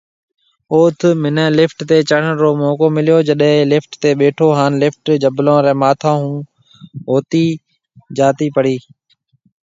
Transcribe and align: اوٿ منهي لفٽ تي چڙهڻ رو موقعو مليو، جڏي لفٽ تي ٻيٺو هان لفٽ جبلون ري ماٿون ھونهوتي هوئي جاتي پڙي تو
اوٿ 0.73 0.97
منهي 1.23 1.45
لفٽ 1.57 1.79
تي 1.89 1.97
چڙهڻ 2.09 2.33
رو 2.43 2.49
موقعو 2.63 2.89
مليو، 2.97 3.17
جڏي 3.27 3.49
لفٽ 3.71 3.91
تي 4.01 4.09
ٻيٺو 4.19 4.47
هان 4.57 4.71
لفٽ 4.81 5.03
جبلون 5.23 5.59
ري 5.65 5.73
ماٿون 5.81 6.15
ھونهوتي 6.23 7.43
هوئي 7.49 7.51
جاتي 8.17 8.47
پڙي 8.55 8.75
تو 8.83 8.89